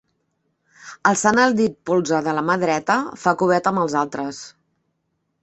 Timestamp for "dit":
1.59-1.75